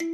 [0.00, 0.06] Hey,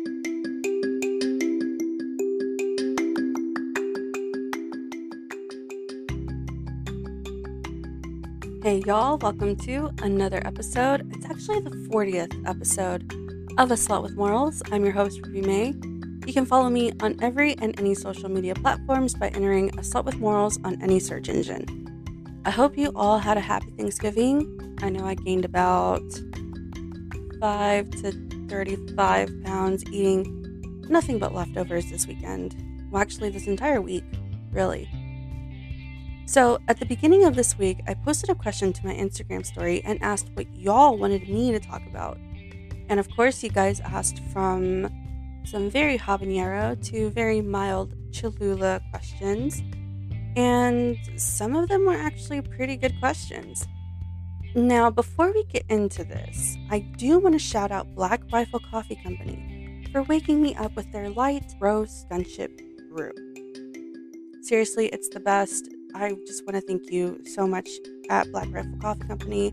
[8.87, 11.11] y'all, welcome to another episode.
[11.15, 13.11] It's actually the 40th episode
[13.57, 14.63] of A Slut with Morals.
[14.71, 15.69] I'm your host, Ruby May.
[16.27, 20.05] You can follow me on every and any social media platforms by entering A Slut
[20.05, 22.43] with Morals on any search engine.
[22.45, 24.77] I hope you all had a happy Thanksgiving.
[24.83, 26.03] I know I gained about
[27.41, 28.13] 5 to
[28.51, 32.57] 35 pounds eating nothing but leftovers this weekend.
[32.91, 34.05] Well, actually, this entire week,
[34.51, 34.89] really.
[36.27, 39.83] So, at the beginning of this week, I posted a question to my Instagram story
[39.85, 42.19] and asked what y'all wanted me to talk about.
[42.89, 44.91] And of course, you guys asked from
[45.45, 49.63] some very habanero to very mild Cholula questions.
[50.37, 53.67] And some of them were actually pretty good questions.
[54.57, 58.97] Now, before we get into this, I do want to shout out Black Rifle Coffee
[58.97, 63.13] Company for waking me up with their light roast gunship brew.
[64.43, 65.69] Seriously, it's the best.
[65.95, 67.69] I just want to thank you so much
[68.09, 69.53] at Black Rifle Coffee Company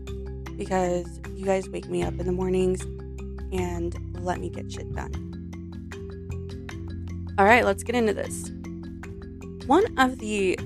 [0.56, 2.82] because you guys wake me up in the mornings
[3.52, 5.26] and let me get shit done.
[7.38, 8.50] All right, let's get into this.
[9.68, 10.58] One of the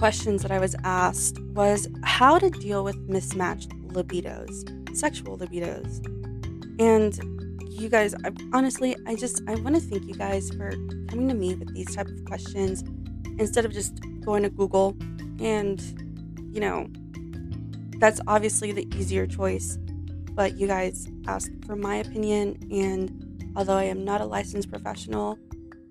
[0.00, 6.00] questions that I was asked was how to deal with mismatched libidos, sexual libidos.
[6.80, 7.12] And
[7.70, 10.70] you guys, I, honestly, I just I want to thank you guys for
[11.08, 12.82] coming to me with these type of questions
[13.38, 14.96] instead of just going to Google
[15.38, 15.78] and
[16.50, 16.88] you know
[17.98, 19.78] that's obviously the easier choice
[20.32, 25.38] but you guys asked for my opinion and although I am not a licensed professional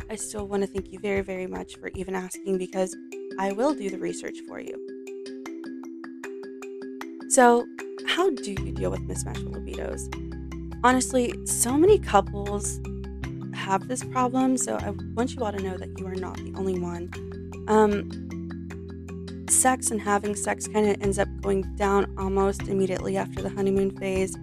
[0.09, 2.95] I still want to thank you very very much for even asking because
[3.39, 4.75] I will do the research for you.
[7.29, 7.65] So
[8.05, 10.13] how do you deal with mismatched libidos?
[10.83, 12.81] Honestly so many couples
[13.53, 16.53] have this problem so I want you all to know that you are not the
[16.57, 17.09] only one.
[17.69, 23.49] Um, sex and having sex kind of ends up going down almost immediately after the
[23.49, 24.37] honeymoon phase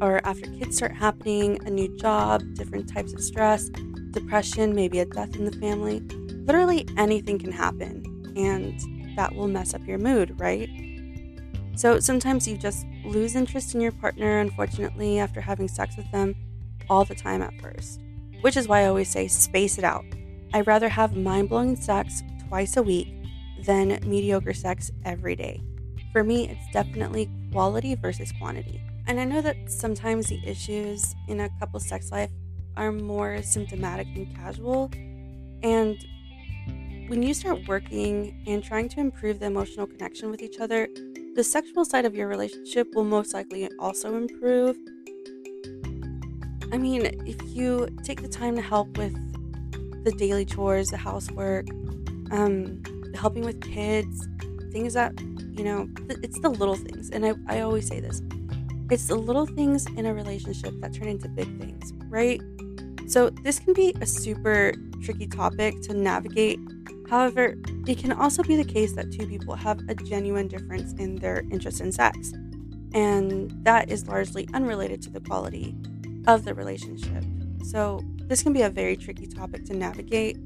[0.00, 3.68] or after kids start happening, a new job, different types of stress,
[4.10, 6.00] depression, maybe a death in the family.
[6.46, 8.02] Literally anything can happen,
[8.36, 10.68] and that will mess up your mood, right?
[11.74, 16.34] So sometimes you just lose interest in your partner, unfortunately, after having sex with them
[16.90, 18.00] all the time at first.
[18.42, 20.04] Which is why I always say space it out.
[20.52, 23.08] I'd rather have mind blowing sex twice a week
[23.64, 25.62] than mediocre sex every day.
[26.12, 28.82] For me, it's definitely quality versus quantity.
[29.06, 32.30] And I know that sometimes the issues in a couple's sex life
[32.76, 34.90] are more symptomatic than casual.
[35.62, 35.96] And
[37.08, 40.88] when you start working and trying to improve the emotional connection with each other,
[41.34, 44.76] the sexual side of your relationship will most likely also improve.
[46.72, 49.14] I mean, if you take the time to help with
[50.04, 51.68] the daily chores, the housework,
[52.30, 52.82] um,
[53.14, 54.26] helping with kids,
[54.72, 57.10] things that, you know, it's the little things.
[57.10, 58.22] And I, I always say this
[58.90, 62.42] it's the little things in a relationship that turn into big things, right?
[63.06, 66.60] So this can be a super tricky topic to navigate.
[67.12, 67.54] However,
[67.86, 71.44] it can also be the case that two people have a genuine difference in their
[71.52, 72.32] interest in sex.
[72.94, 75.76] And that is largely unrelated to the quality
[76.26, 77.22] of the relationship.
[77.62, 80.38] So, this can be a very tricky topic to navigate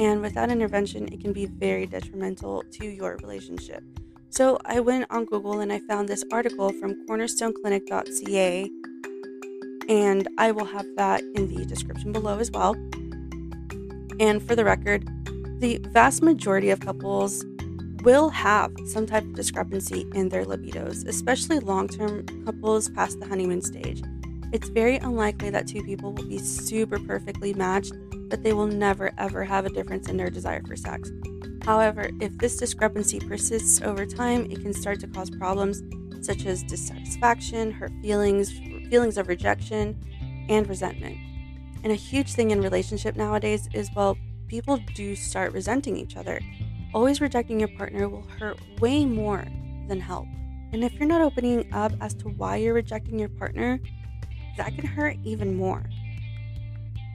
[0.00, 3.84] and without intervention, it can be very detrimental to your relationship.
[4.30, 8.70] So I went on Google and I found this article from cornerstoneclinic.ca,
[9.90, 12.72] and I will have that in the description below as well.
[14.18, 15.06] And for the record,
[15.60, 17.44] the vast majority of couples
[18.02, 23.26] will have some type of discrepancy in their libidos, especially long term couples past the
[23.26, 24.02] honeymoon stage.
[24.52, 27.92] It's very unlikely that two people will be super perfectly matched
[28.30, 31.10] but they will never ever have a difference in their desire for sex.
[31.62, 35.82] However, if this discrepancy persists over time, it can start to cause problems
[36.24, 38.50] such as dissatisfaction, hurt feelings,
[38.88, 39.98] feelings of rejection,
[40.48, 41.18] and resentment.
[41.82, 44.16] And a huge thing in relationship nowadays is well,
[44.50, 46.40] people do start resenting each other.
[46.92, 49.44] Always rejecting your partner will hurt way more
[49.86, 50.26] than help.
[50.72, 53.78] And if you're not opening up as to why you're rejecting your partner,
[54.56, 55.84] that can hurt even more.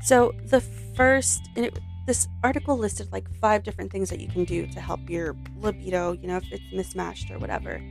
[0.01, 0.61] So, the
[0.95, 1.77] first, it,
[2.07, 6.13] this article listed like five different things that you can do to help your libido,
[6.13, 7.81] you know, if it's mismatched or whatever.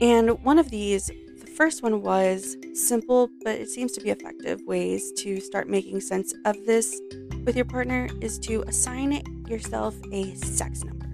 [0.00, 4.62] And one of these, the first one was simple, but it seems to be effective
[4.62, 7.00] ways to start making sense of this
[7.44, 11.06] with your partner is to assign yourself a sex number.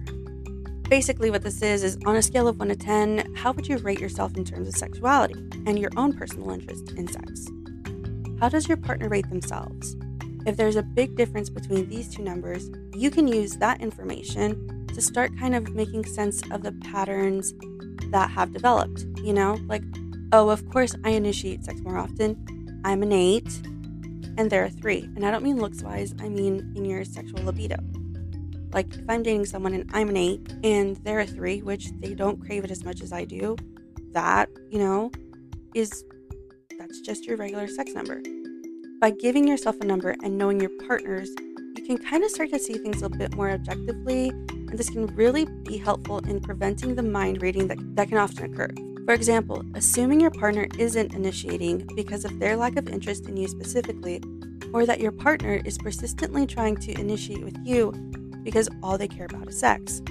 [0.89, 3.77] Basically, what this is is on a scale of 1 to 10, how would you
[3.77, 5.35] rate yourself in terms of sexuality
[5.65, 7.47] and your own personal interest in sex?
[8.39, 9.95] How does your partner rate themselves?
[10.45, 15.01] If there's a big difference between these two numbers, you can use that information to
[15.01, 17.53] start kind of making sense of the patterns
[18.11, 19.05] that have developed.
[19.21, 19.83] You know, like,
[20.31, 22.81] oh, of course I initiate sex more often.
[22.85, 23.49] I'm an eight,
[24.37, 25.09] and there are three.
[25.15, 27.77] And I don't mean looks wise, I mean in your sexual libido.
[28.71, 32.13] Like, if I'm dating someone and I'm an eight and they're a three, which they
[32.13, 33.55] don't crave it as much as I do,
[34.11, 35.11] that, you know,
[35.73, 36.03] is
[36.77, 38.21] that's just your regular sex number.
[38.99, 41.29] By giving yourself a number and knowing your partners,
[41.77, 45.07] you can kind of start to see things a bit more objectively, and this can
[45.07, 48.69] really be helpful in preventing the mind reading that, that can often occur.
[49.07, 53.47] For example, assuming your partner isn't initiating because of their lack of interest in you
[53.47, 54.21] specifically,
[54.73, 57.93] or that your partner is persistently trying to initiate with you
[58.43, 60.01] because all they care about is sex.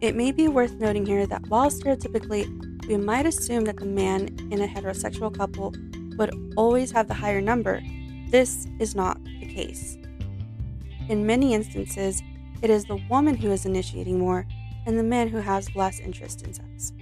[0.00, 4.28] It may be worth noting here that while stereotypically we might assume that the man
[4.52, 5.74] in a heterosexual couple
[6.16, 7.82] would always have the higher number,
[8.28, 9.98] this is not the case.
[11.08, 12.22] In many instances,
[12.62, 14.46] it is the woman who is initiating more
[14.86, 16.92] and the man who has less interest in sex.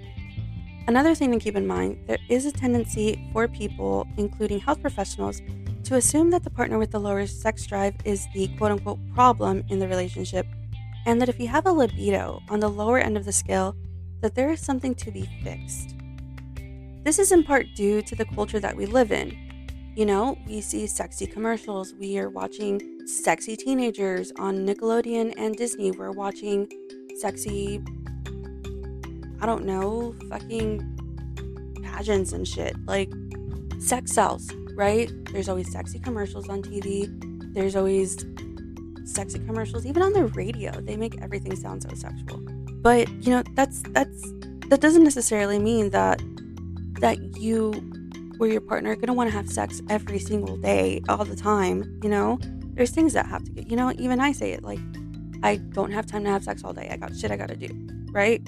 [0.89, 5.43] Another thing to keep in mind there is a tendency for people, including health professionals,
[5.85, 9.63] to assume that the partner with the lower sex drive is the quote unquote problem
[9.69, 10.47] in the relationship,
[11.05, 13.77] and that if you have a libido on the lower end of the scale,
[14.23, 15.95] that there is something to be fixed.
[17.05, 19.37] This is in part due to the culture that we live in,
[19.95, 21.93] you know, we see sexy commercials.
[21.93, 25.91] We are watching sexy teenagers on Nickelodeon and Disney.
[25.91, 26.67] We're watching
[27.21, 27.83] sexy,
[29.41, 32.77] I don't know, fucking pageants and shit.
[32.87, 33.13] Like,
[33.79, 35.11] sex sells, right?
[35.33, 37.09] There's always sexy commercials on TV.
[37.55, 38.25] There's always
[39.05, 40.73] sexy commercials, even on the radio.
[40.81, 42.39] They make everything sound so sexual.
[42.83, 44.21] But, you know, that's, that's,
[44.69, 46.21] that doesn't necessarily mean that,
[47.01, 47.73] that you
[48.39, 52.01] or your partner are to want to have sex every single day, all the time,
[52.03, 52.39] you know?
[52.75, 54.79] There's things that have to get, you know, even I say it like,
[55.43, 56.89] I don't have time to have sex all day.
[56.91, 57.69] I got shit I got to do,
[58.13, 58.41] right?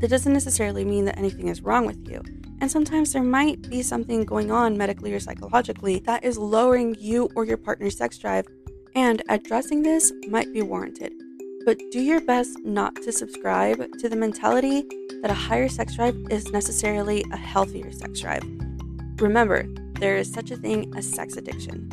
[0.00, 2.22] That doesn't necessarily mean that anything is wrong with you.
[2.60, 7.28] And sometimes there might be something going on medically or psychologically that is lowering you
[7.34, 8.46] or your partner's sex drive,
[8.94, 11.12] and addressing this might be warranted.
[11.64, 14.84] But do your best not to subscribe to the mentality
[15.22, 18.42] that a higher sex drive is necessarily a healthier sex drive.
[19.18, 19.66] Remember,
[19.98, 21.88] there is such a thing as sex addiction.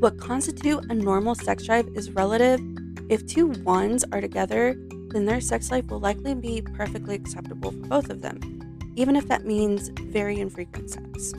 [0.00, 2.60] What constitutes a normal sex drive is relative.
[3.08, 4.76] If two ones are together,
[5.10, 9.28] then their sex life will likely be perfectly acceptable for both of them, even if
[9.28, 11.32] that means very infrequent sex.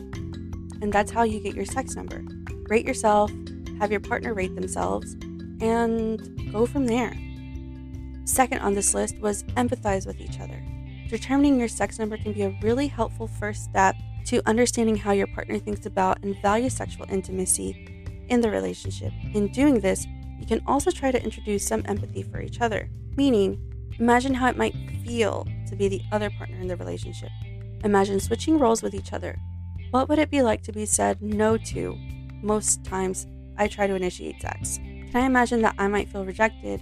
[0.81, 2.24] And that's how you get your sex number.
[2.68, 3.31] Rate yourself,
[3.80, 5.13] have your partner rate themselves,
[5.62, 7.16] and go from there.
[8.25, 10.63] Second on this list was empathize with each other.
[11.10, 13.95] Determining your sex number can be a really helpful first step
[14.25, 19.12] to understanding how your partner thinks about and values sexual intimacy in the relationship.
[19.33, 20.06] In doing this,
[20.39, 23.59] you can also try to introduce some empathy for each other, meaning,
[23.99, 27.30] imagine how it might feel to be the other partner in the relationship.
[27.83, 29.38] Imagine switching roles with each other.
[29.92, 31.97] What would it be like to be said no to?
[32.42, 34.78] Most times, I try to initiate sex.
[34.78, 36.81] Can I imagine that I might feel rejected?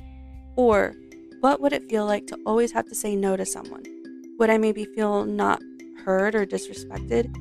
[0.55, 0.93] Or,
[1.39, 3.83] what would it feel like to always have to say no to someone?
[4.37, 5.59] Would I maybe feel not
[6.07, 7.35] heard or disrespected,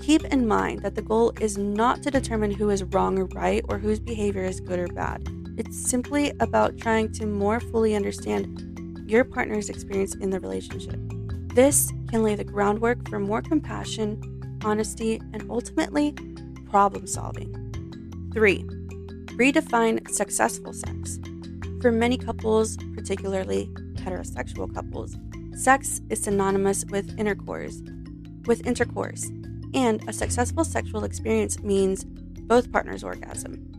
[0.00, 3.64] keep in mind that the goal is not to determine who is wrong or right
[3.68, 5.26] or whose behavior is good or bad.
[5.56, 10.98] It's simply about trying to more fully understand your partner's experience in the relationship.
[11.54, 14.20] This can lay the groundwork for more compassion,
[14.64, 16.12] honesty, and ultimately
[16.68, 17.52] problem solving.
[18.32, 18.64] 3.
[19.36, 21.20] Redefine successful sex.
[21.80, 25.16] For many couples, particularly heterosexual couples,
[25.54, 27.80] sex is synonymous with intercourse,
[28.46, 29.30] with intercourse,
[29.72, 33.73] and a successful sexual experience means both partners orgasm.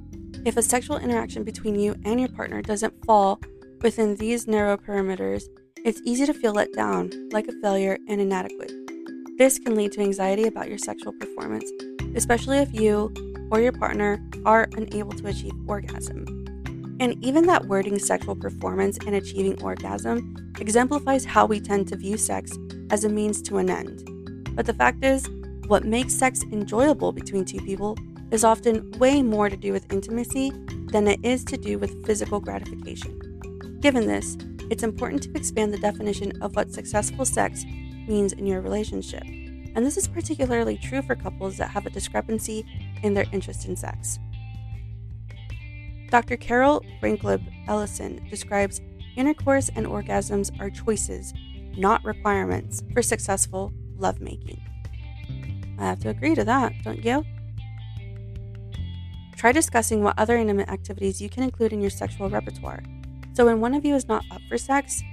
[0.45, 3.41] If a sexual interaction between you and your partner doesn't fall
[3.81, 5.41] within these narrow perimeters,
[5.83, 8.71] it's easy to feel let down, like a failure, and inadequate.
[9.39, 11.67] This can lead to anxiety about your sexual performance,
[12.13, 13.11] especially if you
[13.49, 16.27] or your partner are unable to achieve orgasm.
[16.99, 22.17] And even that wording sexual performance and achieving orgasm exemplifies how we tend to view
[22.17, 22.55] sex
[22.91, 24.07] as a means to an end.
[24.55, 25.27] But the fact is,
[25.65, 27.97] what makes sex enjoyable between two people
[28.31, 30.51] is often way more to do with intimacy
[30.87, 33.79] than it is to do with physical gratification.
[33.81, 34.37] Given this,
[34.71, 37.63] it's important to expand the definition of what successful sex
[38.07, 39.23] means in your relationship.
[39.23, 42.65] And this is particularly true for couples that have a discrepancy
[43.03, 44.19] in their interest in sex.
[46.09, 46.37] Dr.
[46.37, 48.81] Carol Franklin Ellison describes
[49.17, 51.33] intercourse and orgasms are choices,
[51.77, 54.61] not requirements, for successful lovemaking.
[55.77, 57.25] I have to agree to that, don't you?
[59.37, 62.81] Try discussing what other intimate activities you can include in your sexual repertoire.
[63.33, 65.03] So, when one of you is not up for sex,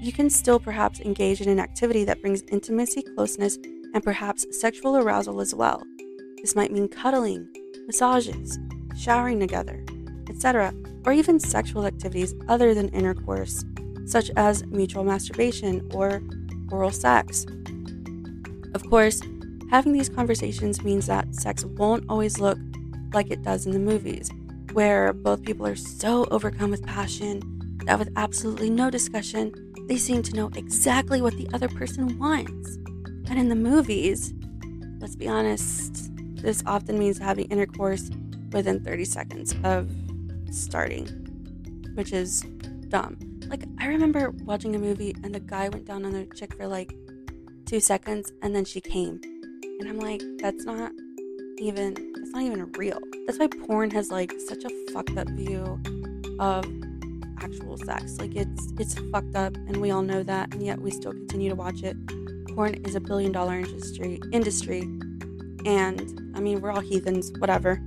[0.00, 3.56] you can still perhaps engage in an activity that brings intimacy, closeness,
[3.94, 5.82] and perhaps sexual arousal as well.
[6.36, 7.48] This might mean cuddling,
[7.86, 8.58] massages,
[8.96, 9.84] showering together,
[10.28, 10.72] etc.,
[11.04, 13.64] or even sexual activities other than intercourse,
[14.06, 16.22] such as mutual masturbation or
[16.70, 17.46] oral sex.
[18.74, 19.20] Of course,
[19.70, 22.58] having these conversations means that sex won't always look
[23.14, 24.30] like it does in the movies,
[24.72, 27.40] where both people are so overcome with passion
[27.86, 29.52] that with absolutely no discussion,
[29.88, 32.78] they seem to know exactly what the other person wants.
[33.28, 34.32] But in the movies,
[34.98, 38.10] let's be honest, this often means having intercourse
[38.52, 39.90] within 30 seconds of
[40.50, 41.06] starting,
[41.94, 42.42] which is
[42.88, 43.18] dumb.
[43.48, 46.66] Like, I remember watching a movie and the guy went down on the chick for
[46.66, 46.94] like
[47.66, 49.20] two seconds and then she came.
[49.80, 50.92] And I'm like, that's not
[51.64, 52.98] even it's not even real.
[53.26, 55.80] That's why porn has like such a fucked up view
[56.38, 56.64] of
[57.40, 58.18] actual sex.
[58.18, 61.48] Like it's it's fucked up and we all know that and yet we still continue
[61.48, 61.96] to watch it.
[62.54, 64.80] Porn is a billion dollar industry industry
[65.64, 67.80] and I mean we're all heathens, whatever.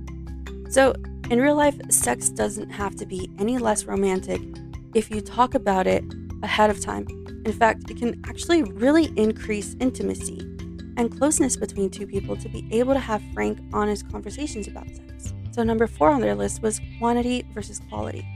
[0.70, 0.94] So
[1.30, 4.40] in real life, sex doesn't have to be any less romantic
[4.94, 6.04] if you talk about it
[6.42, 7.06] ahead of time.
[7.44, 10.47] In fact, it can actually really increase intimacy
[10.98, 15.32] and closeness between two people to be able to have frank, honest conversations about sex.
[15.52, 18.26] So, number four on their list was quantity versus quality.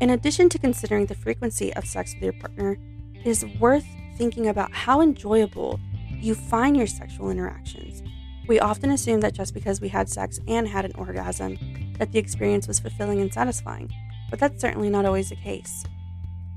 [0.00, 2.78] In addition to considering the frequency of sex with your partner,
[3.14, 3.86] it is worth
[4.16, 5.78] thinking about how enjoyable
[6.10, 8.02] you find your sexual interactions.
[8.48, 11.58] We often assume that just because we had sex and had an orgasm,
[11.98, 13.92] that the experience was fulfilling and satisfying,
[14.30, 15.84] but that's certainly not always the case.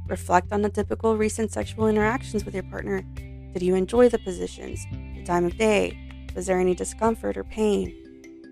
[0.08, 3.02] Reflect on the typical recent sexual interactions with your partner.
[3.54, 4.86] Did you enjoy the positions?
[5.32, 5.98] Time of day?
[6.36, 7.96] Was there any discomfort or pain?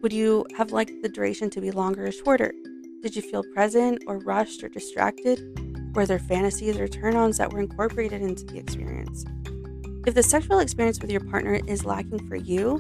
[0.02, 2.54] Would you have liked the duration to be longer or shorter?
[3.02, 5.42] Did you feel present or rushed or distracted?
[5.94, 9.26] Were there fantasies or turn ons that were incorporated into the experience?
[10.08, 12.80] If the sexual experience with your partner is lacking for you,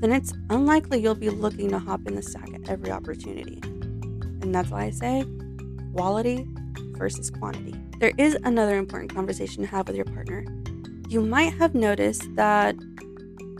[0.00, 3.58] then it's unlikely you'll be looking to hop in the sack at every opportunity.
[4.42, 5.24] And that's why I say
[5.92, 6.46] quality
[6.92, 7.74] versus quantity.
[7.98, 10.44] There is another important conversation to have with your partner.
[11.08, 12.76] You might have noticed that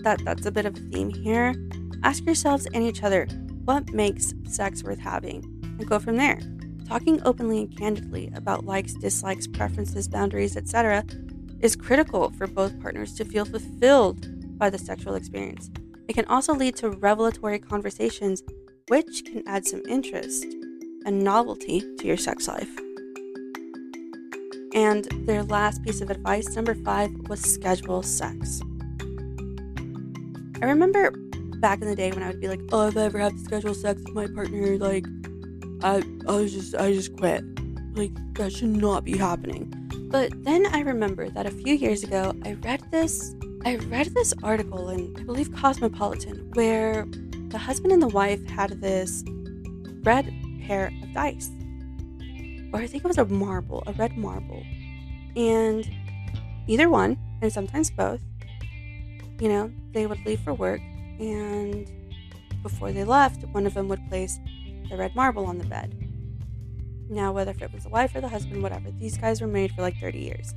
[0.02, 1.55] that that's a bit of a theme here.
[2.02, 3.26] Ask yourselves and each other
[3.64, 6.40] what makes sex worth having and go from there.
[6.87, 11.05] Talking openly and candidly about likes, dislikes, preferences, boundaries, etc.
[11.61, 15.71] is critical for both partners to feel fulfilled by the sexual experience.
[16.09, 18.43] It can also lead to revelatory conversations,
[18.88, 20.45] which can add some interest
[21.05, 22.71] and novelty to your sex life.
[24.75, 28.62] And their last piece of advice, number five, was schedule sex.
[30.61, 31.12] I remember
[31.61, 33.38] back in the day when I would be like, oh, if I ever have to
[33.38, 35.07] schedule sex with my partner, like,
[35.83, 37.45] I, I was just, I just quit.
[37.97, 39.73] Like, that should not be happening.
[40.11, 43.35] But then I remember that a few years ago, I read this,
[43.65, 47.07] I read this article in, I believe, Cosmopolitan, where
[47.50, 49.23] the husband and the wife had this
[50.03, 50.33] red
[50.67, 51.50] pair of dice.
[52.73, 54.62] Or I think it was a marble, a red marble.
[55.37, 55.88] And
[56.67, 58.21] either one, and sometimes both,
[59.40, 60.80] you know, they would leave for work,
[61.18, 61.90] and
[62.62, 64.38] before they left, one of them would place
[64.90, 65.95] the red marble on the bed.
[67.09, 69.73] Now, whether if it was the wife or the husband, whatever, these guys were married
[69.73, 70.54] for like 30 years.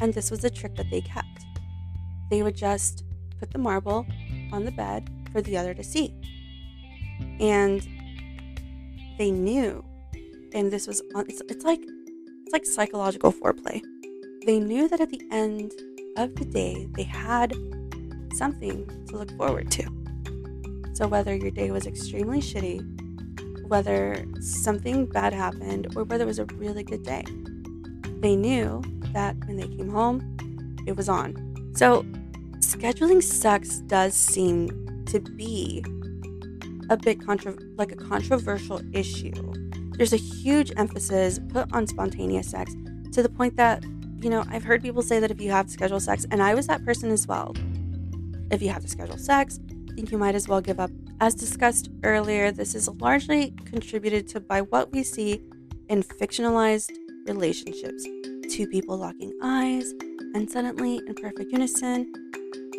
[0.00, 1.44] And this was a trick that they kept.
[2.30, 3.04] They would just
[3.38, 4.06] put the marble
[4.52, 6.14] on the bed for the other to see.
[7.38, 7.86] And
[9.18, 9.84] they knew,
[10.54, 13.82] and this was, it's, it's like, it's like psychological foreplay.
[14.46, 15.72] They knew that at the end
[16.16, 17.52] of the day, they had
[18.34, 19.84] something to look forward to.
[20.94, 26.38] So, whether your day was extremely shitty, whether something bad happened, or whether it was
[26.38, 27.24] a really good day,
[28.20, 28.82] they knew
[29.12, 30.36] that when they came home,
[30.86, 31.72] it was on.
[31.74, 32.02] So,
[32.58, 35.84] scheduling sex does seem to be
[36.90, 39.32] a bit contra- like a controversial issue.
[39.96, 42.74] There's a huge emphasis put on spontaneous sex
[43.12, 43.84] to the point that,
[44.20, 46.66] you know, I've heard people say that if you have scheduled sex, and I was
[46.66, 47.54] that person as well,
[48.50, 50.90] if you have to schedule sex, I think you might as well give up
[51.22, 55.42] As discussed earlier, this is largely contributed to by what we see
[55.90, 56.90] in fictionalized
[57.26, 58.04] relationships.
[58.50, 59.92] Two people locking eyes,
[60.34, 62.10] and suddenly, in perfect unison,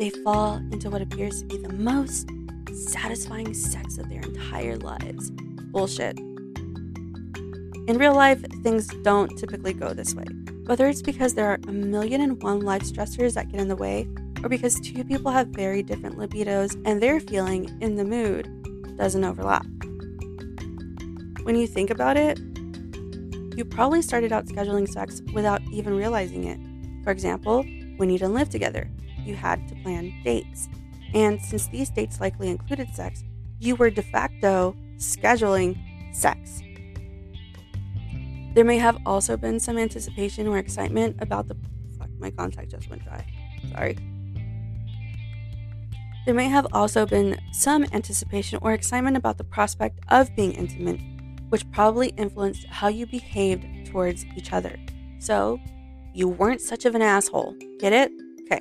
[0.00, 2.28] they fall into what appears to be the most
[2.74, 5.30] satisfying sex of their entire lives.
[5.70, 6.18] Bullshit.
[6.18, 10.26] In real life, things don't typically go this way.
[10.66, 13.76] Whether it's because there are a million and one life stressors that get in the
[13.76, 14.08] way,
[14.42, 18.48] or because two people have very different libidos and their feeling in the mood
[18.96, 19.66] doesn't overlap.
[21.44, 22.38] When you think about it,
[23.56, 26.58] you probably started out scheduling sex without even realizing it.
[27.04, 27.64] For example,
[27.96, 28.90] when you didn't live together,
[29.24, 30.68] you had to plan dates.
[31.14, 33.22] And since these dates likely included sex,
[33.60, 35.76] you were de facto scheduling
[36.14, 36.62] sex.
[38.54, 41.56] There may have also been some anticipation or excitement about the.
[41.98, 43.26] Fuck, my contact just went dry.
[43.72, 43.96] Sorry.
[46.24, 51.00] There may have also been some anticipation or excitement about the prospect of being intimate,
[51.48, 54.78] which probably influenced how you behaved towards each other.
[55.18, 55.58] So,
[56.14, 57.56] you weren't such of an asshole.
[57.80, 58.12] Get it?
[58.42, 58.60] Okay.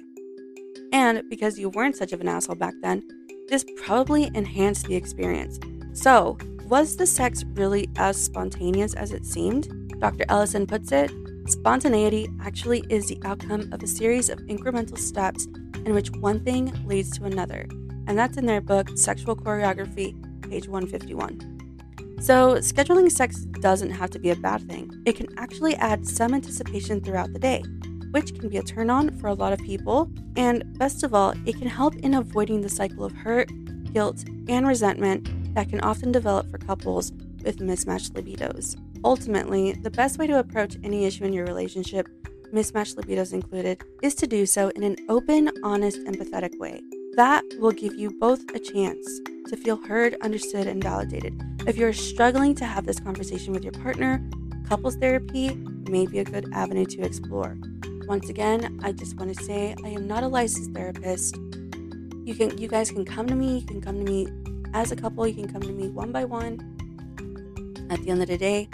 [0.91, 3.03] And because you weren't such of an asshole back then,
[3.48, 5.60] this probably enhanced the experience.
[5.94, 9.68] So, was the sex really as spontaneous as it seemed?
[10.00, 10.25] Dr.
[10.30, 11.12] Ellison puts it
[11.48, 15.48] spontaneity actually is the outcome of a series of incremental steps
[15.86, 17.68] in which one thing leads to another.
[18.08, 20.16] And that's in their book, Sexual Choreography,
[20.50, 21.62] page 151.
[22.22, 24.92] So, scheduling sex doesn't have to be a bad thing.
[25.06, 27.64] It can actually add some anticipation throughout the day,
[28.12, 30.12] which can be a turn on for a lot of people.
[30.36, 33.50] And best of all, it can help in avoiding the cycle of hurt,
[33.92, 37.12] guilt, and resentment that can often develop for couples
[37.44, 38.78] with mismatched libidos.
[39.04, 42.08] Ultimately, the best way to approach any issue in your relationship,
[42.53, 46.81] mismatched libidos included, is to do so in an open, honest, empathetic way.
[47.15, 51.39] That will give you both a chance to feel heard, understood, and validated.
[51.67, 54.22] If you're struggling to have this conversation with your partner,
[54.67, 55.53] couples therapy
[55.89, 57.58] may be a good avenue to explore.
[58.08, 61.36] Once again, I just want to say I am not a licensed therapist.
[62.23, 64.28] You can you guys can come to me, you can come to me
[64.73, 66.60] as a couple, you can come to me one by one.
[67.89, 68.69] At the end of the day,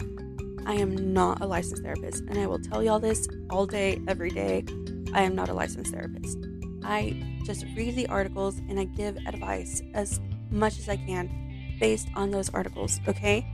[0.68, 4.30] I am not a licensed therapist, and I will tell y'all this all day, every
[4.30, 4.66] day.
[5.14, 6.38] I am not a licensed therapist.
[6.84, 10.20] I just read the articles and I give advice as
[10.52, 13.48] much as I can based on those articles, okay?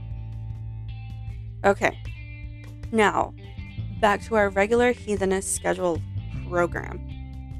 [1.64, 1.96] Okay.
[2.90, 3.32] Now,
[4.00, 6.02] back to our regular Heathenist schedule
[6.48, 7.00] program.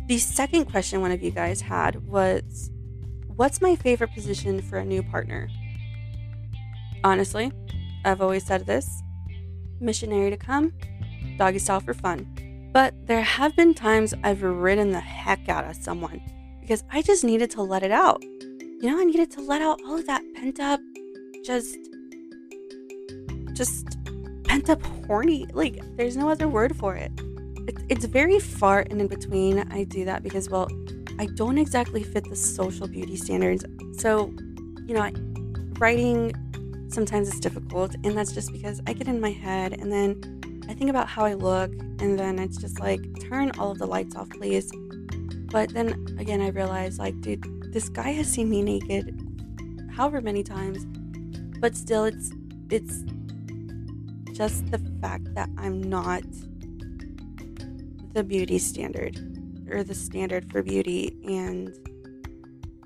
[0.08, 2.72] The second question one of you guys had was
[3.36, 5.48] What's my favorite position for a new partner?
[7.04, 7.52] Honestly,
[8.04, 9.00] I've always said this
[9.80, 10.72] missionary to come,
[11.38, 12.70] doggy style for fun.
[12.72, 16.20] But there have been times I've ridden the heck out of someone
[16.60, 18.22] because I just needed to let it out.
[18.22, 20.80] You know, I needed to let out all of that pent up,
[21.44, 21.76] just,
[23.52, 23.86] just
[24.44, 25.46] pent up horny.
[25.52, 27.12] Like, there's no other word for it.
[27.88, 29.60] It's very far and in between.
[29.72, 30.68] I do that because, well,
[31.18, 33.64] I don't exactly fit the social beauty standards.
[33.98, 34.34] So,
[34.86, 35.10] you know,
[35.78, 36.32] writing
[36.94, 40.74] sometimes it's difficult, and that's just because I get in my head and then I
[40.74, 44.16] think about how I look, and then it's just like, turn all of the lights
[44.16, 44.70] off, please.
[45.50, 49.20] But then again, I realize, like, dude, this guy has seen me naked
[49.94, 50.86] however many times,
[51.60, 52.32] but still, it's
[52.70, 53.04] it's
[54.32, 56.24] just the fact that I'm not
[58.14, 59.16] the beauty standard
[59.70, 61.72] or the standard for beauty, and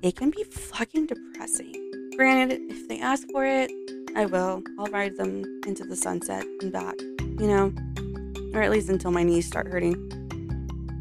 [0.01, 2.11] it can be fucking depressing.
[2.15, 3.71] Granted, if they ask for it,
[4.15, 4.63] I will.
[4.77, 7.73] I'll ride them into the sunset and back, you know,
[8.53, 9.95] or at least until my knees start hurting.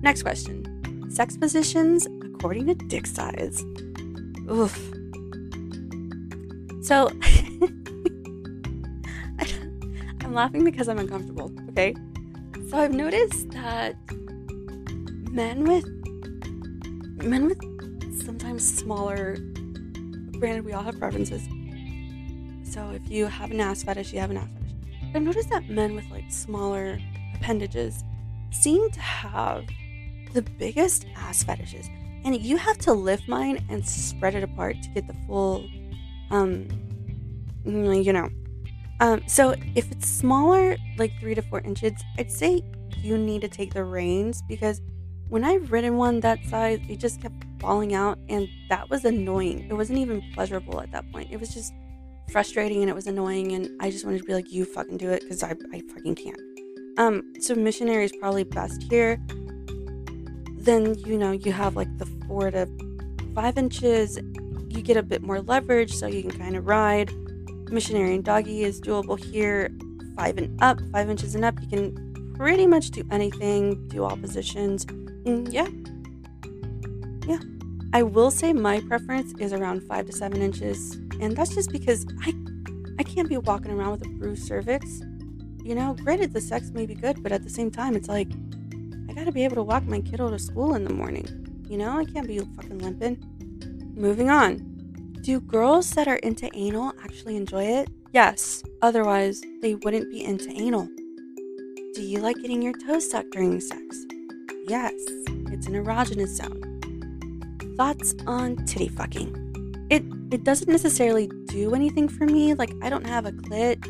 [0.03, 0.65] Next question
[1.11, 3.65] Sex positions according to dick size.
[4.51, 4.77] Oof.
[6.83, 7.09] So,
[10.21, 11.95] I'm laughing because I'm uncomfortable, okay?
[12.69, 13.97] So, I've noticed that
[15.33, 15.87] men with
[17.25, 17.61] men with
[18.23, 19.37] sometimes smaller
[20.39, 21.47] granted we all have preferences
[22.79, 24.73] so if you have an ass fetish, you have an ass fetish.
[25.13, 27.01] But I've noticed that men with like smaller
[27.35, 28.05] appendages
[28.53, 29.65] seem to have
[30.33, 31.89] the biggest ass fetishes.
[32.25, 35.69] And you have to lift mine and spread it apart to get the full,
[36.31, 36.69] um,
[37.65, 38.31] you know.
[39.01, 42.63] Um, so if it's smaller, like three to four inches, I'd say
[42.99, 44.81] you need to take the reins because
[45.29, 49.67] when I've ridden one that size, it just kept falling out, and that was annoying.
[49.69, 51.31] It wasn't even pleasurable at that point.
[51.31, 51.73] It was just
[52.31, 55.11] frustrating and it was annoying and I just wanted to be like, you fucking do
[55.11, 56.41] it because I, I fucking can't.
[56.99, 59.21] Um, so missionary is probably best here.
[60.57, 62.69] Then, you know, you have like the four to
[63.35, 64.19] five inches.
[64.69, 67.13] you get a bit more leverage so you can kind of ride.
[67.71, 69.71] Missionary and doggy is doable here.
[70.17, 74.17] Five and up, five inches and up, you can pretty much do anything, do all
[74.17, 74.85] positions.
[75.25, 75.69] And yeah.
[77.27, 77.39] Yeah.
[77.93, 82.07] I will say my preference is around five to seven inches, and that's just because
[82.23, 82.35] I
[82.99, 85.01] I can't be walking around with a bruised cervix.
[85.63, 88.29] You know, granted the sex may be good, but at the same time it's like
[89.09, 91.65] I gotta be able to walk my kiddo to school in the morning.
[91.69, 93.93] You know, I can't be fucking limping.
[93.95, 94.57] Moving on.
[95.23, 97.89] Do girls that are into anal actually enjoy it?
[98.13, 98.63] Yes.
[98.81, 100.89] Otherwise, they wouldn't be into anal.
[101.95, 104.07] Do you like getting your toes sucked during sex?
[104.67, 104.95] Yes.
[105.51, 107.77] It's an erogenous zone.
[107.77, 109.48] Thoughts on titty fucking?
[109.91, 112.55] It it doesn't necessarily do anything for me.
[112.55, 113.83] Like I don't have a clit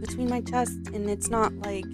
[0.00, 1.84] between my chest and it's not like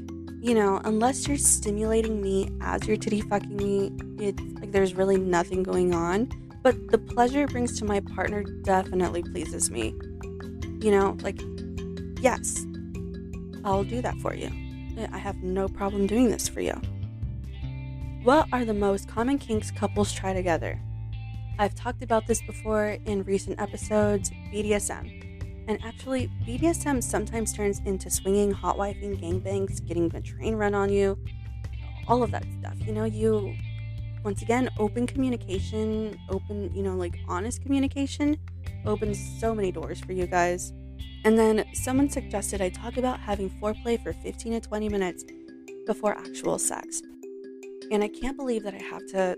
[0.43, 5.19] you know, unless you're stimulating me as you're titty fucking me, it's like there's really
[5.19, 6.31] nothing going on.
[6.63, 9.95] But the pleasure it brings to my partner definitely pleases me.
[10.81, 11.41] You know, like,
[12.21, 12.65] yes,
[13.65, 14.51] I'll do that for you.
[15.13, 16.81] I have no problem doing this for you.
[18.23, 20.81] What are the most common kinks couples try together?
[21.61, 25.67] I've talked about this before in recent episodes BDSM.
[25.69, 30.89] And actually, BDSM sometimes turns into swinging, hot wifing, gangbangs, getting the train run on
[30.89, 31.19] you,
[32.09, 32.77] all of that stuff.
[32.81, 33.55] You know, you,
[34.25, 38.39] once again, open communication, open, you know, like honest communication
[38.87, 40.73] opens so many doors for you guys.
[41.27, 45.27] And then someone suggested I talk about having foreplay for 15 to 20 minutes
[45.87, 47.03] before actual sex.
[47.93, 49.37] And I can't believe that I have to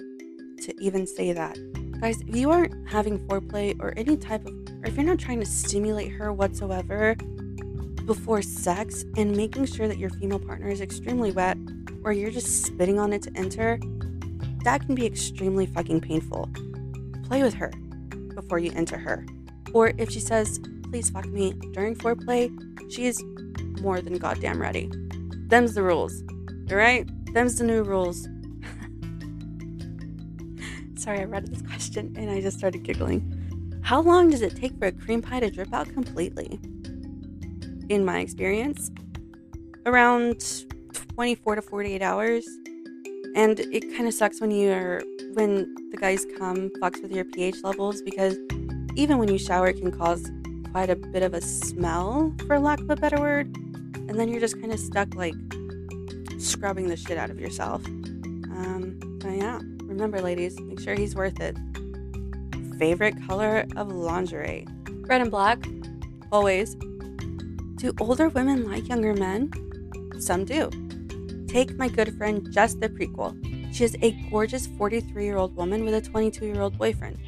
[0.63, 1.59] to even say that.
[2.03, 5.39] Guys, if you aren't having foreplay or any type of or if you're not trying
[5.39, 7.15] to stimulate her whatsoever
[8.07, 11.57] before sex and making sure that your female partner is extremely wet
[12.03, 13.79] or you're just spitting on it to enter,
[14.65, 16.51] that can be extremely fucking painful.
[17.23, 17.71] Play with her
[18.35, 19.25] before you enter her.
[19.73, 20.59] Or if she says,
[20.91, 22.51] please fuck me during foreplay,
[22.91, 23.23] she is
[23.81, 24.91] more than goddamn ready.
[25.47, 26.25] Them's the rules.
[26.69, 27.09] Alright?
[27.33, 28.27] Them's the new rules.
[31.03, 33.81] Sorry, I read this question and I just started giggling.
[33.83, 36.61] How long does it take for a cream pie to drip out completely?
[37.89, 38.89] In my experience,
[39.85, 40.65] around
[41.17, 42.47] 24 to 48 hours.
[43.35, 47.65] And it kind of sucks when you're when the guys come fucks with your pH
[47.65, 48.37] levels because
[48.95, 50.31] even when you shower, it can cause
[50.71, 53.47] quite a bit of a smell, for lack of a better word.
[53.57, 55.35] And then you're just kind of stuck like
[56.39, 57.85] scrubbing the shit out of yourself.
[57.87, 59.59] Um, but yeah,
[59.93, 61.57] remember, ladies, make sure he's worth it
[62.79, 64.67] favorite color of lingerie?
[65.07, 65.63] Red and black,
[66.33, 66.75] always.
[67.77, 69.53] Do older women like younger men?
[70.19, 70.69] Some do.
[71.47, 73.39] Take my good friend Jess the prequel.
[73.73, 77.19] She is a gorgeous 43 year old woman with a 22 year old boyfriend.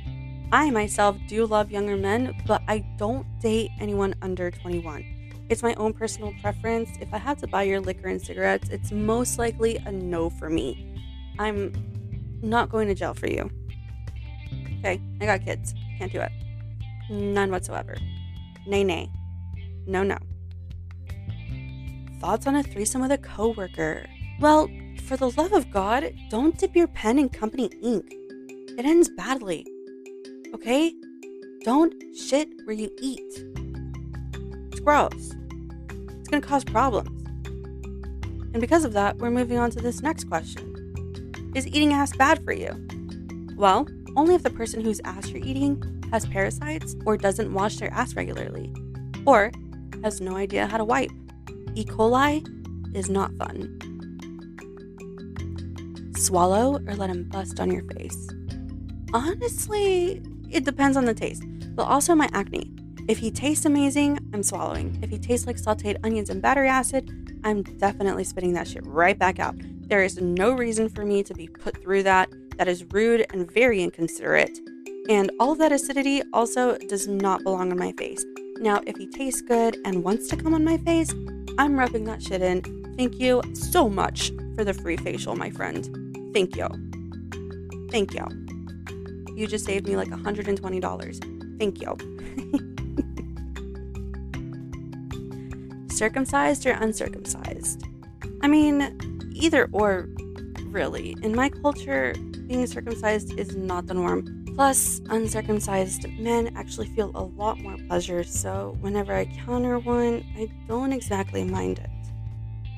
[0.51, 5.05] I myself do love younger men, but I don't date anyone under 21.
[5.51, 6.91] It's my own personal preference.
[7.01, 10.51] If I have to buy your liquor and cigarettes, it's most likely a no for
[10.51, 11.01] me.
[11.39, 11.73] I'm
[12.45, 13.51] not going to jail for you.
[14.79, 15.75] Okay, I got kids.
[15.99, 16.31] Can't do it.
[17.11, 17.97] None whatsoever.
[18.67, 19.11] Nay, nay.
[19.87, 20.19] No, no.
[22.21, 24.07] Thoughts on a threesome with a coworker?
[24.41, 24.69] Well,
[25.03, 28.13] for the love of God, don't dip your pen in company ink.
[28.79, 29.67] It ends badly.
[30.55, 30.95] Okay?
[31.63, 33.45] Don't shit where you eat.
[34.71, 35.35] It's gross.
[36.21, 37.11] It's gonna cause problems.
[37.47, 40.74] And because of that, we're moving on to this next question
[41.55, 42.75] Is eating ass bad for you?
[43.57, 43.87] Well,
[44.17, 48.15] only if the person whose ass you're eating has parasites or doesn't wash their ass
[48.15, 48.73] regularly,
[49.25, 49.53] or
[50.03, 51.13] has no idea how to wipe.
[51.75, 51.85] E.
[51.85, 52.45] coli
[52.97, 53.79] is not fun.
[56.17, 58.29] Swallow or let him bust on your face.
[59.13, 61.45] Honestly, it depends on the taste,
[61.77, 62.73] but also my acne.
[63.07, 64.99] If he tastes amazing, I'm swallowing.
[65.03, 69.19] If he tastes like sauteed onions and battery acid, I'm definitely spitting that shit right
[69.19, 69.57] back out.
[69.87, 73.51] There is no reason for me to be put through that that is rude and
[73.51, 74.59] very inconsiderate.
[75.11, 78.25] And all of that acidity also does not belong on my face.
[78.61, 81.13] Now, if he tastes good and wants to come on my face,
[81.59, 82.63] I'm rubbing that shit in.
[82.97, 85.85] Thank you so much for the free facial, my friend.
[86.33, 86.69] Thank you.
[87.91, 88.27] Thank you.
[89.37, 91.59] You just saved me like $120.
[91.59, 91.97] Thank you.
[95.95, 97.85] Circumcised or uncircumcised?
[98.43, 100.09] I mean, either or,
[100.67, 101.17] really.
[101.23, 102.15] In my culture,
[102.47, 104.45] being circumcised is not the norm.
[104.55, 110.49] Plus, uncircumcised men actually feel a lot more pleasure, so whenever I counter one, I
[110.69, 111.91] don't exactly mind it.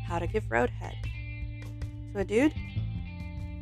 [0.06, 0.94] How to give roadhead.
[2.12, 2.54] To a dude?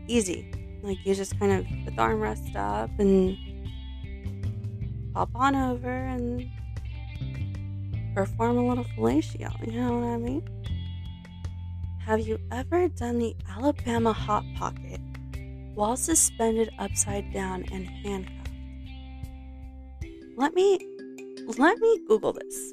[0.06, 0.50] Easy.
[0.82, 3.36] Like, you just kind of put the armrest up and
[5.12, 6.48] pop on over and
[8.14, 9.66] perform a little fellatio.
[9.66, 10.42] You know what I mean?
[12.06, 15.00] Have you ever done the Alabama Hot Pocket
[15.74, 18.50] while suspended upside down and handcuffed?
[20.36, 20.78] Let me
[21.56, 22.72] let me Google this.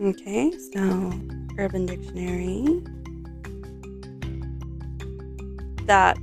[0.00, 1.12] Okay, so
[1.58, 2.82] Urban Dictionary.
[5.86, 6.18] That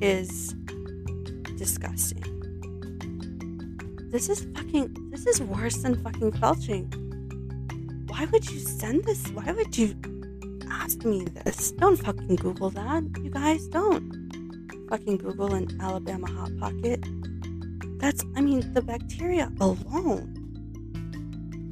[0.00, 0.56] is
[1.56, 2.24] disgusting.
[4.10, 7.05] This is fucking this is worse than fucking felching
[8.16, 9.28] why would you send this?
[9.28, 9.94] Why would you
[10.70, 11.72] ask me this?
[11.72, 13.04] Don't fucking Google that.
[13.22, 14.10] You guys don't.
[14.88, 17.04] Fucking Google an Alabama Hot Pocket.
[17.98, 20.32] That's, I mean, the bacteria alone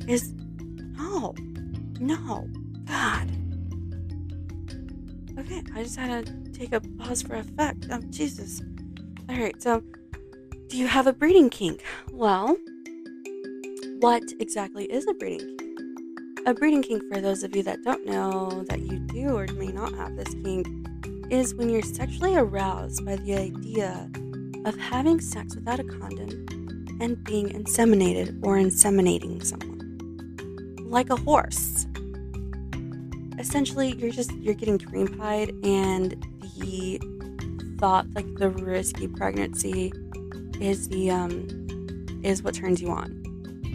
[0.07, 0.35] is.
[0.99, 1.35] No.
[1.99, 2.47] No.
[2.85, 3.31] God.
[5.39, 7.87] Okay, I just had to take a pause for effect.
[7.91, 8.61] Oh, Jesus.
[9.31, 9.83] Alright, so
[10.69, 11.83] do you have a breeding kink?
[12.13, 12.59] Well,
[14.01, 15.64] what exactly is a breeding kink?
[16.47, 19.69] A breeding kink, for those of you that don't know that you do or may
[19.69, 20.67] not have this kink,
[21.31, 24.11] is when you're sexually aroused by the idea
[24.67, 26.47] of having sex without a condom
[27.01, 30.77] and being inseminated or inseminating someone.
[30.85, 31.87] Like a horse.
[33.39, 36.23] Essentially, you're just you're getting cream pied and
[36.59, 37.01] the
[37.79, 39.95] thought like the risky pregnancy
[40.61, 43.24] is the um is what turns you on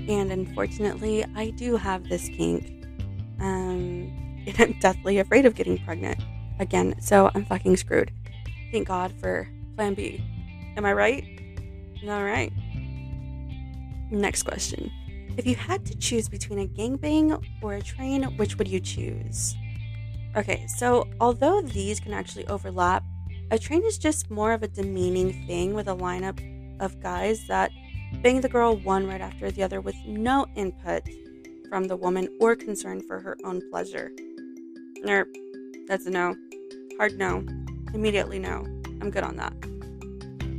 [0.09, 2.87] and unfortunately, I do have this kink.
[3.39, 4.11] Um,
[4.45, 6.19] and I'm deathly afraid of getting pregnant
[6.59, 8.11] again, so I'm fucking screwed.
[8.71, 10.23] Thank God for Plan B.
[10.75, 11.23] Am I right?
[12.03, 12.51] All right.
[14.11, 14.91] Next question.
[15.37, 19.55] If you had to choose between a gangbang or a train, which would you choose?
[20.35, 23.03] Okay, so although these can actually overlap,
[23.51, 26.39] a train is just more of a demeaning thing with a lineup
[26.81, 27.71] of guys that
[28.21, 31.03] bang the girl one right after the other with no input
[31.69, 34.11] from the woman or concern for her own pleasure.
[35.03, 35.27] Nope,
[35.87, 36.35] that's a no.
[36.97, 37.45] Hard no.
[37.93, 38.65] Immediately no.
[39.01, 39.53] I'm good on that.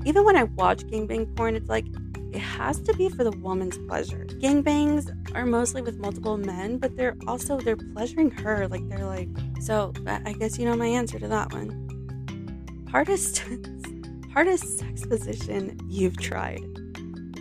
[0.07, 1.87] Even when I watch gangbang porn, it's like
[2.33, 4.25] it has to be for the woman's pleasure.
[4.25, 8.69] Gangbangs are mostly with multiple men, but they're also they're pleasuring her.
[8.69, 9.29] Like they're like
[9.61, 9.93] so.
[10.07, 12.87] I guess you know my answer to that one.
[12.91, 13.45] Hardest,
[14.33, 16.70] hardest sex position you've tried.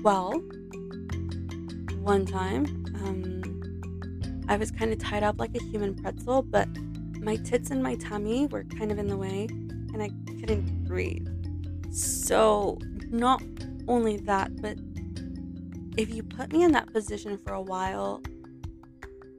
[0.02, 0.32] Well,
[2.02, 2.66] one time,
[3.04, 6.70] um, I was kind of tied up like a human pretzel, but
[7.20, 10.10] my tits and my tummy were kind of in the way, and I
[10.40, 11.28] couldn't breathe.
[11.92, 13.44] So, not
[13.90, 14.78] only that, but
[15.98, 18.22] if you put me in that position for a while,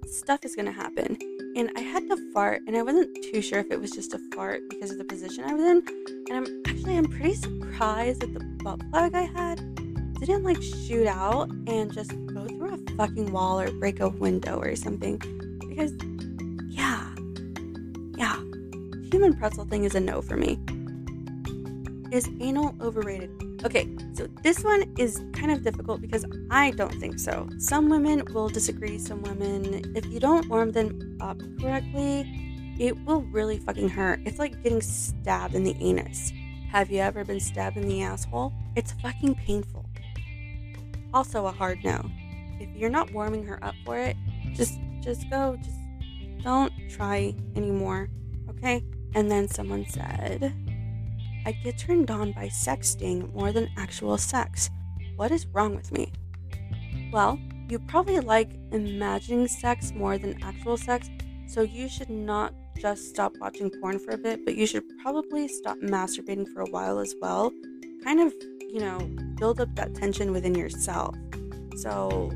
[0.06, 1.16] stuff is gonna happen.
[1.56, 4.18] And I had to fart, and I wasn't too sure if it was just a
[4.34, 5.82] fart because of the position I was in.
[6.28, 9.79] And I'm actually I'm pretty surprised that the butt plug I had
[10.26, 14.58] didn't like shoot out and just go through a fucking wall or break a window
[14.58, 15.18] or something.
[15.68, 15.92] Because,
[16.68, 17.14] yeah,
[18.16, 18.36] yeah,
[19.10, 20.58] human pretzel thing is a no for me.
[22.12, 23.30] Is anal overrated?
[23.64, 27.48] Okay, so this one is kind of difficult because I don't think so.
[27.58, 32.26] Some women will disagree, some women, if you don't warm them up correctly,
[32.78, 34.20] it will really fucking hurt.
[34.24, 36.32] It's like getting stabbed in the anus.
[36.70, 38.52] Have you ever been stabbed in the asshole?
[38.76, 39.79] It's fucking painful.
[41.12, 42.08] Also a hard no.
[42.60, 44.16] If you're not warming her up for it,
[44.54, 45.56] just just go.
[45.56, 45.78] Just
[46.42, 48.08] don't try anymore.
[48.48, 48.84] Okay?
[49.14, 50.54] And then someone said,
[51.46, 54.70] I get turned on by sexting more than actual sex.
[55.16, 56.12] What is wrong with me?
[57.12, 61.08] Well, you probably like imagining sex more than actual sex,
[61.46, 65.48] so you should not just stop watching porn for a bit, but you should probably
[65.48, 67.52] stop masturbating for a while as well.
[68.04, 68.32] Kind of
[68.72, 68.98] you know,
[69.40, 71.16] build up that tension within yourself.
[71.76, 72.30] So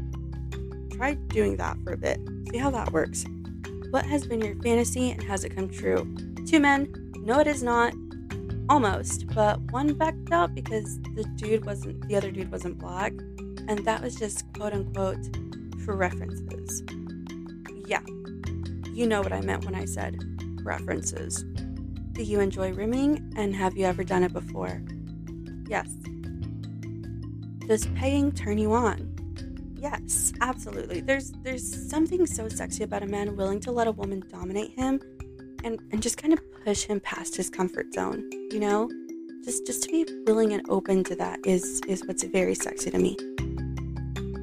[0.91, 2.19] try doing that for a bit.
[2.51, 3.25] See how that works.
[3.91, 6.13] What has been your fantasy and has it come true?
[6.49, 6.93] Two men.
[7.19, 7.95] No, it is not.
[8.71, 13.13] Almost, but one backed out because the dude wasn't the other dude wasn't black,
[13.69, 15.23] and that was just quote unquote
[15.85, 16.83] for references.
[17.87, 18.01] Yeah,
[18.91, 20.17] you know what I meant when I said
[20.65, 21.45] references.
[22.13, 24.83] Do you enjoy rimming and have you ever done it before?
[25.69, 25.93] Yes,
[27.67, 29.11] does pegging turn you on?
[29.77, 31.01] Yes, absolutely.
[31.01, 35.01] There's there's something so sexy about a man willing to let a woman dominate him
[35.63, 38.91] and, and just kind of push him past his comfort zone, you know?
[39.45, 42.99] Just just to be willing and open to that is is what's very sexy to
[42.99, 43.17] me.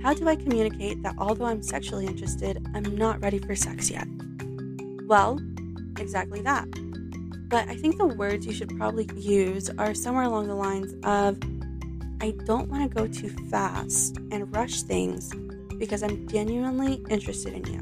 [0.03, 4.07] How do I communicate that although I'm sexually interested, I'm not ready for sex yet?
[5.05, 5.39] Well,
[5.97, 6.67] exactly that.
[7.49, 11.37] But I think the words you should probably use are somewhere along the lines of
[12.21, 15.33] I don't want to go too fast and rush things
[15.79, 17.81] because I'm genuinely interested in you.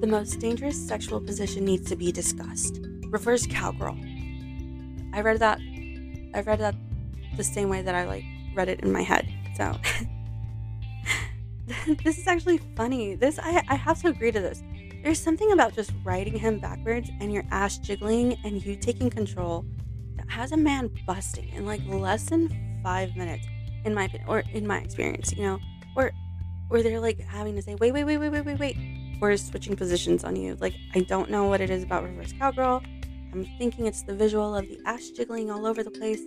[0.00, 2.78] The most dangerous sexual position needs to be discussed.
[3.08, 3.98] Reverse cowgirl.
[5.12, 5.58] I read that
[6.32, 6.76] I read that
[7.36, 9.28] the same way that I like read it in my head.
[9.56, 9.76] So
[12.04, 13.16] this is actually funny.
[13.16, 14.62] This I, I have to agree to this.
[15.02, 19.66] There's something about just riding him backwards and your ass jiggling and you taking control
[20.34, 22.50] has a man busting in like less than
[22.82, 23.46] five minutes,
[23.84, 25.60] in my or in my experience, you know,
[25.96, 26.10] or
[26.70, 28.76] or they're like having to say, wait, wait, wait, wait, wait, wait, wait,
[29.20, 30.56] or switching positions on you.
[30.60, 32.82] Like I don't know what it is about reverse cowgirl.
[33.32, 36.20] I'm thinking it's the visual of the ass jiggling all over the place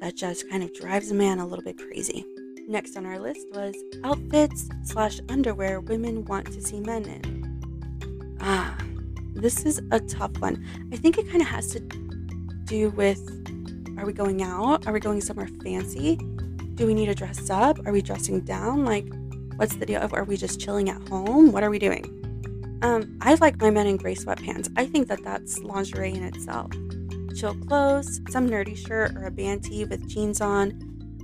[0.00, 2.22] that just kind of drives a man a little bit crazy.
[2.68, 3.74] Next on our list was
[4.04, 8.36] outfits slash underwear women want to see men in.
[8.40, 8.76] Ah,
[9.34, 10.64] this is a tough one.
[10.92, 12.03] I think it kind of has to
[12.64, 13.20] do with
[13.98, 14.86] are we going out?
[14.86, 16.16] Are we going somewhere fancy?
[16.74, 17.78] Do we need to dress up?
[17.86, 18.84] Are we dressing down?
[18.84, 19.06] Like,
[19.56, 20.08] what's the deal?
[20.12, 21.52] Are we just chilling at home?
[21.52, 22.04] What are we doing?
[22.82, 24.70] Um, I like my men in gray sweatpants.
[24.76, 26.72] I think that that's lingerie in itself.
[27.36, 30.72] Chill clothes, some nerdy shirt or a band tee with jeans on,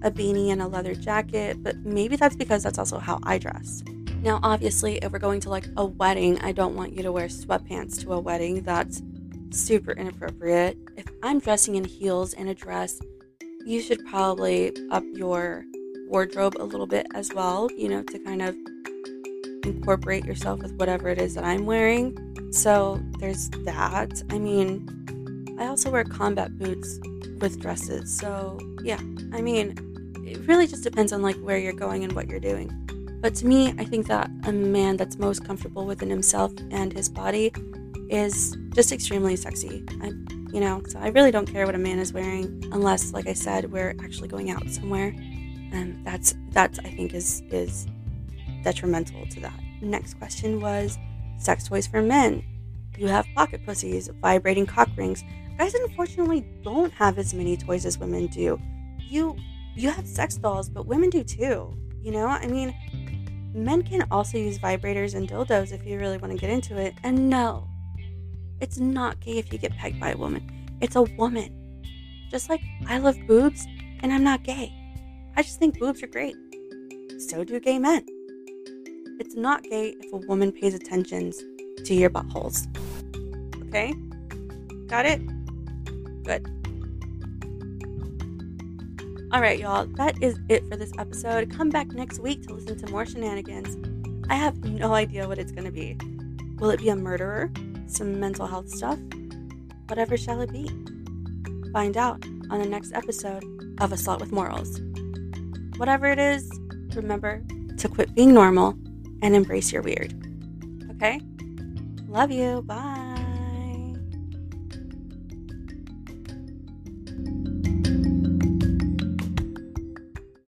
[0.02, 3.82] a beanie and a leather jacket, but maybe that's because that's also how I dress.
[4.22, 7.26] Now, obviously, if we're going to like a wedding, I don't want you to wear
[7.28, 8.62] sweatpants to a wedding.
[8.62, 9.02] That's
[9.52, 10.78] super inappropriate.
[10.96, 13.00] If I'm dressing in heels and a dress,
[13.64, 15.64] you should probably up your
[16.08, 18.56] wardrobe a little bit as well, you know, to kind of
[19.64, 22.16] incorporate yourself with whatever it is that I'm wearing.
[22.52, 24.22] So there's that.
[24.30, 26.98] I mean, I also wear combat boots
[27.40, 28.12] with dresses.
[28.16, 28.98] So yeah,
[29.32, 29.74] I mean,
[30.26, 32.70] it really just depends on like where you're going and what you're doing.
[33.20, 37.08] But to me, I think that a man that's most comfortable within himself and his
[37.08, 37.52] body
[38.10, 39.84] is just extremely sexy.
[40.02, 40.08] I,
[40.52, 43.32] you know, so I really don't care what a man is wearing unless, like I
[43.32, 45.14] said, we're actually going out somewhere.
[45.72, 47.86] And that's that's I think is is
[48.64, 49.58] detrimental to that.
[49.80, 50.98] Next question was
[51.38, 52.44] sex toys for men.
[52.98, 55.22] You have pocket pussies, vibrating cock rings.
[55.56, 58.60] Guys unfortunately don't have as many toys as women do.
[58.98, 59.36] You
[59.76, 61.72] you have sex dolls, but women do too.
[62.02, 62.74] You know, I mean,
[63.54, 66.94] men can also use vibrators and dildos if you really want to get into it.
[67.04, 67.69] And no,
[68.60, 70.42] it's not gay if you get pegged by a woman.
[70.80, 71.54] It's a woman.
[72.30, 73.66] Just like I love boobs
[74.00, 74.72] and I'm not gay.
[75.36, 76.36] I just think boobs are great.
[77.18, 78.04] So do gay men.
[79.18, 81.32] It's not gay if a woman pays attention
[81.84, 82.66] to your buttholes.
[83.68, 83.94] Okay?
[84.86, 85.20] Got it?
[86.24, 86.46] Good.
[89.32, 91.50] All right, y'all, that is it for this episode.
[91.50, 93.76] Come back next week to listen to more shenanigans.
[94.28, 95.96] I have no idea what it's going to be.
[96.58, 97.52] Will it be a murderer?
[97.90, 98.98] Some mental health stuff?
[99.88, 100.68] Whatever shall it be?
[101.72, 103.42] Find out on the next episode
[103.80, 104.80] of A Slut with Morals.
[105.76, 106.48] Whatever it is,
[106.94, 107.42] remember
[107.78, 108.78] to quit being normal
[109.22, 110.14] and embrace your weird.
[110.92, 111.20] Okay?
[112.06, 112.62] Love you.
[112.62, 112.99] Bye.